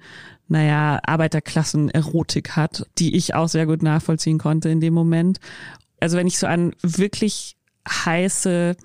[0.48, 5.38] naja, Arbeiterklassen-Erotik hat, die ich auch sehr gut nachvollziehen konnte in dem Moment.
[6.00, 7.57] Also wenn ich so an wirklich
[7.88, 8.76] heiße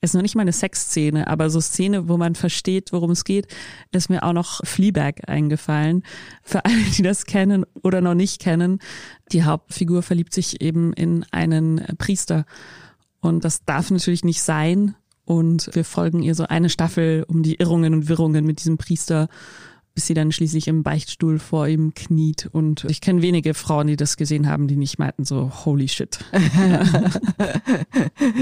[0.00, 3.48] ist noch nicht mal eine Sexszene, aber so Szene, wo man versteht, worum es geht,
[3.90, 6.04] ist mir auch noch Fleabag eingefallen.
[6.42, 8.78] Für alle, die das kennen oder noch nicht kennen,
[9.32, 12.46] die Hauptfigur verliebt sich eben in einen Priester.
[13.20, 14.94] Und das darf natürlich nicht sein.
[15.24, 19.28] Und wir folgen ihr so eine Staffel um die Irrungen und Wirrungen mit diesem Priester,
[19.98, 22.48] bis sie dann schließlich im Beichtstuhl vor ihm kniet.
[22.52, 26.20] Und ich kenne wenige Frauen, die das gesehen haben, die nicht meinten so, holy shit.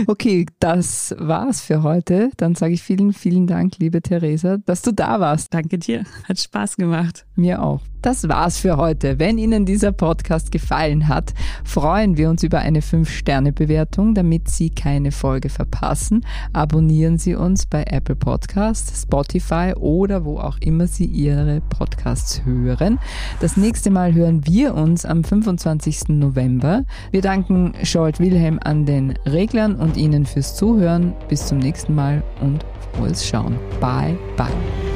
[0.06, 2.30] Okay, das war's für heute.
[2.36, 5.52] Dann sage ich vielen, vielen Dank, liebe Theresa, dass du da warst.
[5.54, 6.04] Danke dir.
[6.24, 7.26] Hat Spaß gemacht.
[7.34, 7.80] Mir auch.
[8.02, 9.18] Das war's für heute.
[9.18, 15.10] Wenn Ihnen dieser Podcast gefallen hat, freuen wir uns über eine 5-Sterne-Bewertung, damit Sie keine
[15.10, 16.24] Folge verpassen.
[16.52, 22.98] Abonnieren Sie uns bei Apple Podcasts, Spotify oder wo auch immer Sie Ihre Podcasts hören.
[23.40, 26.08] Das nächste Mal hören wir uns am 25.
[26.08, 26.84] November.
[27.10, 31.14] Wir danken Scholt Wilhelm an den Reglern und Ihnen fürs Zuhören.
[31.28, 33.56] Bis zum nächsten Mal und frohes Schauen.
[33.80, 34.95] Bye, bye.